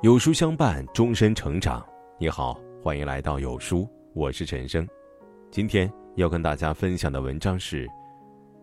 [0.00, 1.84] 有书相伴，终身成长。
[2.20, 4.86] 你好，欢迎来到有书，我是陈生。
[5.50, 7.84] 今天要跟大家分享的文章是：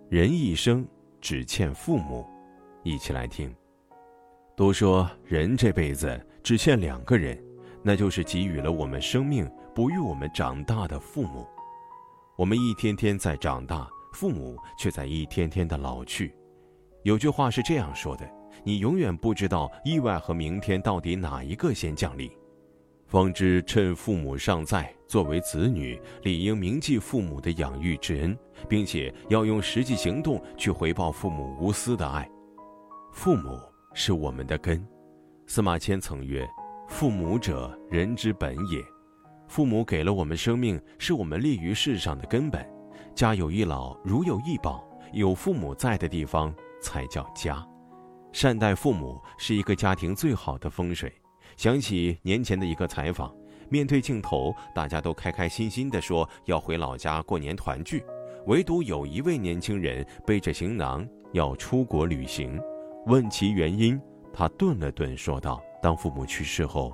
[0.07, 0.87] 人一生
[1.19, 2.25] 只欠父母。
[2.83, 3.53] 一起来听。
[4.55, 7.37] 都说人这辈子只欠两个人，
[7.83, 11.45] 那就是给予了我们生命、哺育我们长大的父母。
[12.37, 16.33] 我们一天天在长大，父母却在一天天的老去。
[17.03, 18.25] 有句话是这样说的。
[18.63, 22.29] 你永远不知道意外和明天到底哪一个先降临，
[23.07, 28.37] 方知趁父母尚在，作为子女理应铭记父母的养育之恩，
[28.67, 32.29] 并且要用实际行动去回报父母无私的爱。
[33.11, 33.59] 父母
[33.93, 34.85] 是我们的根，
[35.45, 36.47] 司马迁曾曰
[36.89, 38.79] ：“父母者，人之本也。”
[39.47, 42.67] 父母给了我们生命，是我们立于世上的根本。
[43.13, 44.83] 家有一老，如有一宝，
[45.13, 47.65] 有父母在的地方才叫家。
[48.35, 51.09] 善待父母是一个家庭最好的风水。
[51.55, 53.33] 想起年前的一个采访，
[53.69, 58.03] 面对镜头，大家都开开心心地说要回老家过年团聚，
[58.47, 62.61] 唯独有一位年轻人背着行囊要出国旅行。
[63.05, 63.97] 问其原因，
[64.33, 66.93] 他顿了顿，说道：“当父母去世后，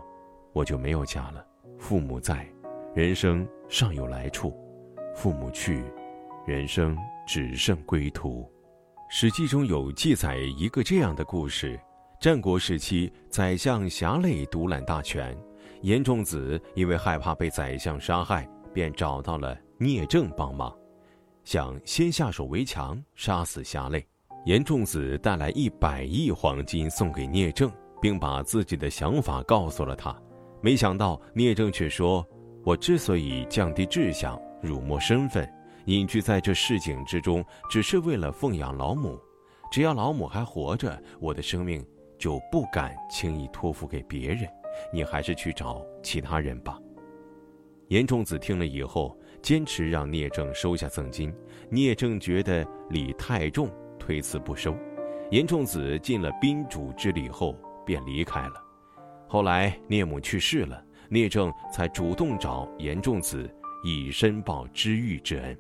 [0.53, 1.43] 我就没有家了。
[1.79, 2.45] 父母在，
[2.93, 4.51] 人生尚有来处；
[5.15, 5.83] 父母去，
[6.45, 6.95] 人生
[7.25, 8.43] 只剩归途。”
[9.13, 11.77] 《史记》中有记载一个这样的故事：
[12.21, 15.37] 战国时期，宰相侠累独揽大权，
[15.81, 20.73] 严仲子因为害怕被宰相杀害，便找到了聂政帮忙，
[21.43, 24.01] 想先下手为强，杀死侠累。
[24.45, 27.69] 严仲子带来一百亿黄金送给聂政，
[28.01, 30.15] 并把自己的想法告诉了他。
[30.61, 32.25] 没想到聂政却说
[32.63, 35.45] ：“我之所以降低志向，辱没身份。”
[35.85, 39.19] 隐居在这市井之中，只是为了奉养老母。
[39.71, 41.85] 只要老母还活着，我的生命
[42.17, 44.47] 就不敢轻易托付给别人。
[44.93, 46.77] 你还是去找其他人吧。
[47.87, 51.33] 严仲子听了以后，坚持让聂政收下赠金。
[51.69, 53.69] 聂政觉得礼太重，
[53.99, 54.75] 推辞不收。
[55.29, 58.53] 严仲子尽了宾主之礼后，便离开了。
[59.27, 63.49] 后来聂母去世了，聂政才主动找严仲子，
[63.83, 65.57] 以申报知遇之恩。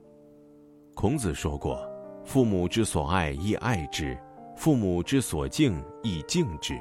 [0.93, 1.81] 孔子说过
[2.23, 4.15] ：“父母之所爱，亦爱之；
[4.55, 6.79] 父母之所敬，亦敬之。”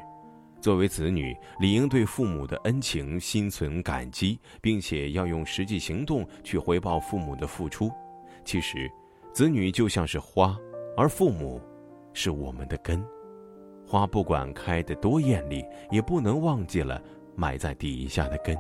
[0.61, 7.91] 作为子女，理应对父母的恩情心存感激，并且要用实际行动去回报父母的付出。
[8.45, 8.91] 其实，
[9.33, 10.55] 子女就像是花，
[10.97, 11.59] 而父母
[12.13, 13.03] 是我们的根。
[13.87, 17.03] 花不管开得多艳丽，也不能忘记了
[17.35, 18.55] 埋在底下的根。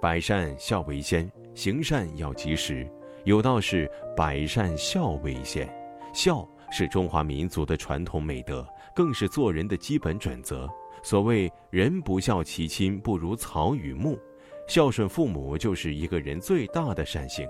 [0.00, 2.90] 百善孝为先，行善要及时。
[3.24, 5.68] 有道是“百善孝为先”，
[6.12, 10.68] 孝是中华民族的传统美德，更是做人的基本准则。
[11.04, 14.18] 所谓“人不孝其亲，不如草与木”，
[14.66, 17.48] 孝顺父母就是一个人最大的善行。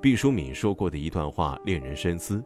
[0.00, 2.42] 毕淑敏说过的一段话令人深思：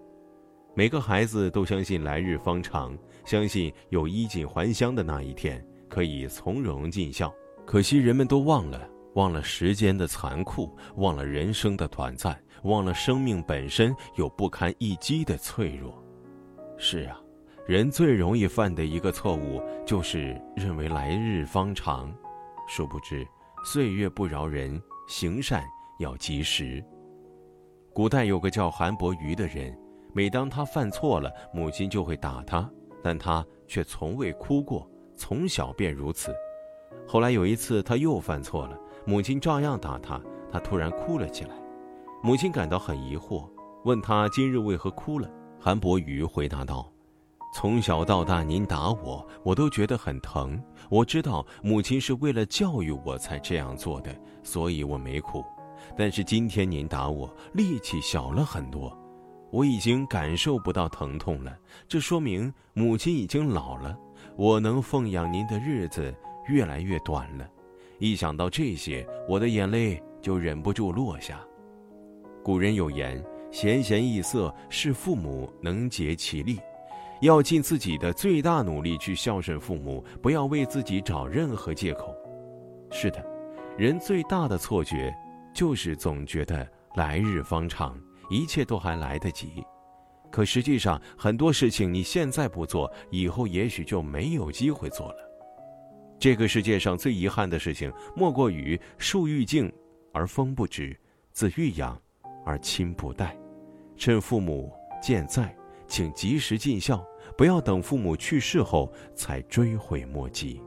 [0.75, 7.33] 每个孩子都相信来日方长，相信有衣锦还乡的那一天，可以从容尽孝。
[7.65, 8.89] 可惜人们都忘了。
[9.17, 16.05] 忘了时间的残酷，忘了人生的短暂，忘了生命本身有不堪一击的脆弱。
[16.77, 17.19] 是啊，
[17.67, 22.15] 人最容易犯的一个错误，就是认为来日方长，
[22.69, 23.27] 殊不知
[23.65, 24.79] 岁月不饶人，
[25.09, 25.65] 行善
[25.99, 26.85] 要及时。
[27.95, 29.75] 古代有个叫韩伯瑜的人，
[30.13, 32.71] 每当他犯错了，母亲就会打他，
[33.03, 36.35] 但他却从未哭过，从小便如此。
[37.09, 38.79] 后来有一次，他又犯错了。
[39.07, 41.51] 母亲照样打他，他突然哭了起来。
[42.23, 43.49] 母亲感到很疑惑，
[43.85, 45.31] 问他今日为何哭了。
[45.61, 46.91] 韩伯瑜回答道
[47.55, 50.61] ：“从小到大，您打我，我都觉得很疼。
[50.91, 54.13] 我知道母亲是为了教育我才这样做的，
[54.43, 55.45] 所以我没哭。
[55.97, 58.93] 但是今天您打我，力气小了很多，
[59.53, 61.57] 我已经感受不到疼痛了。
[61.87, 63.97] 这说明母亲已经老了，
[64.37, 66.13] 我能奉养您的日子
[66.49, 67.49] 越来越短了。”
[67.99, 71.41] 一想到这些，我的眼泪就忍不住落下。
[72.43, 76.59] 古人有言：“闲闲易色，是父母能竭其力。”
[77.23, 82.15] 要尽自己的最大努力去孝顺父母，不要为自己找任何借口。
[82.91, 83.25] 是的，
[83.79, 85.11] 人最大的错觉，
[85.55, 89.65] 就是总觉得来日方长，一切都还来得及。
[90.31, 95.26] 可实际上，很多事情你现在不做，以后也许就没有机会做了。
[96.19, 99.73] 这个世界上最遗憾的事情，莫过于树欲静
[100.13, 100.99] 而风不止，
[101.33, 102.01] 子欲养
[102.45, 103.37] 而亲不待。
[103.97, 105.55] 趁父母健在，
[105.87, 107.05] 请及时尽孝，
[107.37, 110.61] 不要等父母去世后才追悔莫及。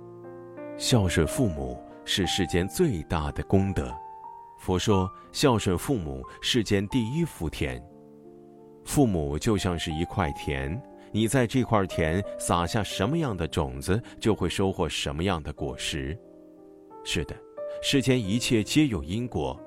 [0.78, 3.94] 孝顺父母是世间最大的功德。
[4.60, 7.84] 佛说，孝顺父母，世间第一福田。
[8.86, 10.81] 父母就像是一块田，
[11.12, 16.18] 你在这块田撒下什么样的种子，就会收获什么样的果实。
[17.04, 17.36] 是的，
[17.82, 19.60] 世间一切皆有因果。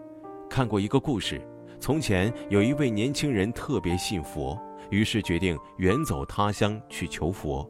[0.48, 1.40] 看过一个故事，
[1.80, 4.60] 从前有一位年轻人特别信佛，
[4.90, 7.68] 于是决定远走他乡去求佛。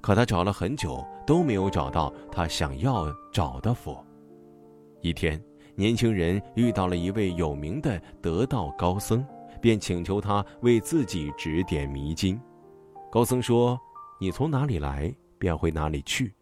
[0.00, 4.04] 可他找了很久都没有找到他想要找的佛。
[5.00, 5.42] 一天。
[5.76, 9.26] 年轻人遇到了一位有名的得道高僧，
[9.60, 12.40] 便请求他为自己指点迷津。
[13.14, 13.80] 高僧说
[14.18, 16.34] ：“你从哪里来，便回哪里去。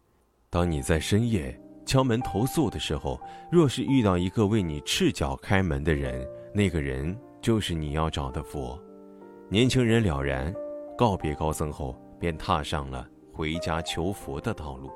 [0.49, 1.55] 当你在深夜
[1.85, 3.21] 敲门投宿的时候，
[3.51, 8.81] 若是遇到一个为你赤脚开门的人，那个人就是你要找的佛。”
[9.49, 10.51] 年轻人了然，
[10.97, 14.91] 告别高僧后，便踏上了回家求佛的道路。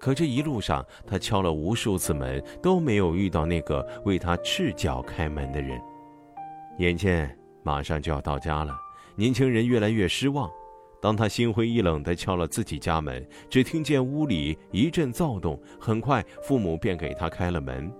[0.00, 5.80] 可这一路上，他敲了无数次门，都没有遇到那个为他赤脚开门的人。
[6.78, 8.76] 眼见马上就要到家了，
[9.14, 10.50] 年轻人越来越失望。
[11.02, 17.92] 当他心灰意冷地敲了自己家门，只听见屋里一阵躁动，很快父母便给他开了门。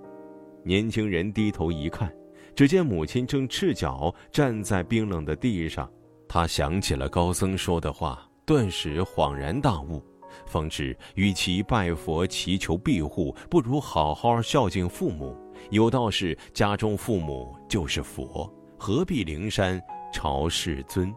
[0.63, 2.15] 年轻人低头一看，
[2.55, 5.91] 只见母亲正赤脚站在冰冷的地上。
[6.29, 10.01] 他想起了高僧说的话，顿时恍然大悟。
[10.47, 15.37] 方知，与其拜佛祈求庇护，不如好好孝敬父母。
[15.71, 19.83] 有道是：家中父母就是佛，何必灵山
[20.13, 21.13] 朝世尊？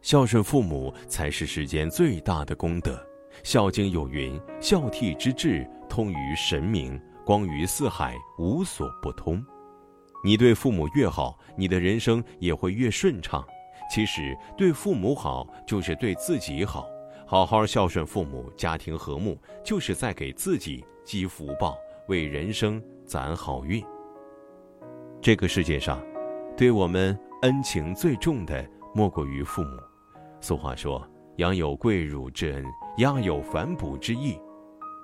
[0.00, 2.94] 孝顺父母才是世间最大的功德。
[3.42, 9.44] 《孝经》有云：“孝悌之志，通于神明，光于四海，无所不通。”
[10.24, 13.44] 你对父母越好，你的人生也会越顺畅。
[13.90, 16.86] 其实，对父母好，就是对自己好。
[17.26, 21.76] 好好孝顺父母，家庭和睦，就是在给自己积福报，
[22.08, 23.84] 为人生攒好运。
[25.20, 26.02] 这个世界上，
[26.56, 28.68] 对我们恩情最重的
[28.98, 29.78] 莫过于父母。
[30.40, 31.08] 俗话说
[31.38, 32.64] ：“养有贵乳之恩，
[32.96, 34.36] 压有反哺之意。”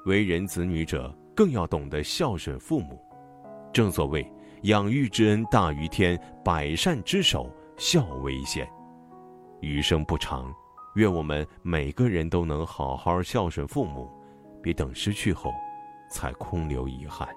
[0.04, 3.00] 为人子女者，更要懂得孝顺父母。
[3.72, 4.28] 正所谓
[4.62, 8.68] ：“养育之恩大于天，百善之首孝为先。”
[9.62, 10.52] 余生不长。
[10.96, 14.10] 愿我们每个人都能好好孝顺父母，
[14.60, 15.52] 别等失去后，
[16.10, 17.28] 才空留遗憾。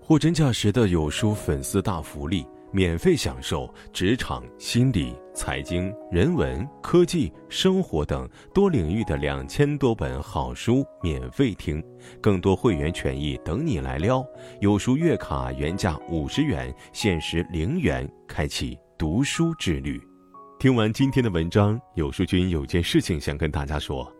[0.00, 11.80] 货真价实的有书粉丝大福利，免费享受职场、心理、财经、人文、科技、生活等多领域的两千多本好书，免费听，
[12.20, 14.26] 更多会员权益等你来撩。
[14.60, 20.02] 有书月卡原价五十元，限时零元，开启读书之旅。
[20.58, 24.12] 听完今天的文章，有书君有件事情想跟大家说。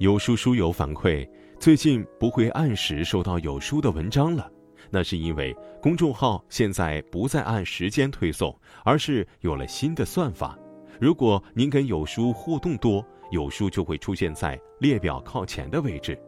[0.00, 1.26] 有书书友反馈，
[1.58, 4.50] 最近不会按时收到有书的文章了，
[4.90, 10.58] 那是因为公众号现在不再按时间推送，而是有了新的算法。
[11.00, 16.18] 如果您跟有书互动多，有书就会出现在列表靠前的位置。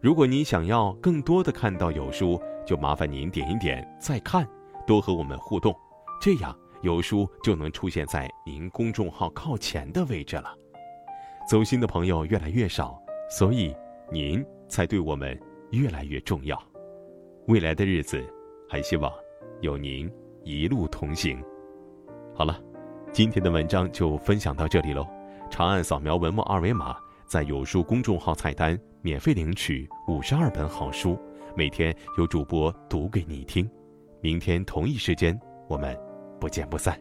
[0.00, 4.46] 如果您想要更多的看到有书，就麻烦您点一点再看，
[4.86, 5.74] 多和我们互动，
[6.20, 6.56] 这样。
[6.82, 10.54] 有书就能出现在您公众号靠前的位置了。
[11.48, 13.74] 走心的朋友越来越少，所以
[14.12, 16.62] 您才对我们越来越重要。
[17.46, 18.24] 未来的日子，
[18.68, 19.12] 还希望
[19.60, 20.10] 有您
[20.44, 21.42] 一路同行。
[22.34, 22.58] 好了，
[23.12, 25.06] 今天的文章就分享到这里喽。
[25.50, 26.96] 长按扫描文末二维码，
[27.26, 31.18] 在有书公众号菜单免费领取五十二本好书，
[31.54, 33.68] 每天有主播读给你听。
[34.20, 35.96] 明天同一时间，我们。
[36.40, 37.00] 不见不散。